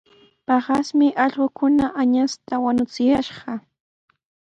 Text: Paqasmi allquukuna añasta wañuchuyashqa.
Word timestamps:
Paqasmi 0.47 1.07
allquukuna 1.23 1.85
añasta 2.01 2.53
wañuchuyashqa. 2.63 3.53